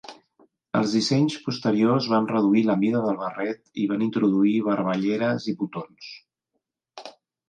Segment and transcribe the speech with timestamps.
[0.77, 6.09] Els dissenys posteriors van reduir la mida del barret i van introduir barballeres i botons.